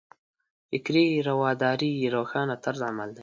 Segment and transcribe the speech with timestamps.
[0.69, 3.19] فکري رواداري یې روښانه طرز عمل دی.